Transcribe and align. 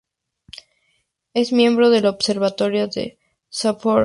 Es 1.35 1.53
miembro 1.53 1.91
del 1.91 2.07
Observatorio 2.07 2.87
de 2.87 3.19
Sapporo. 3.49 3.99